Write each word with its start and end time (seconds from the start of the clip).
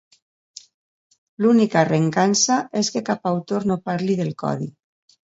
L'única 1.45 1.83
recança 1.89 2.57
és 2.81 2.89
que 2.95 3.03
cap 3.09 3.29
autor 3.33 3.67
no 3.73 3.77
parli 3.91 4.15
del 4.23 4.33
codi. 4.45 4.71